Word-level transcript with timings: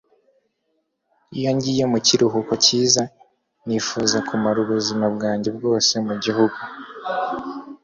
iyo 1.37 1.49
ngiye 1.55 1.83
mu 1.91 1.99
kiruhuko 2.05 2.53
cyiza, 2.65 3.03
nifuza 3.65 4.17
kumara 4.27 4.57
ubuzima 4.65 5.05
bwanjye 5.15 5.49
bwose 5.57 5.93
mu 6.07 6.13
gihugu 6.23 6.57